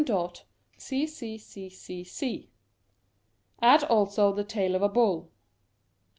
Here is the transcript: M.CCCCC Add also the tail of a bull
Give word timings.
M.CCCCC 0.03 2.47
Add 3.61 3.83
also 3.83 4.33
the 4.33 4.43
tail 4.43 4.73
of 4.73 4.81
a 4.81 4.89
bull 4.89 5.29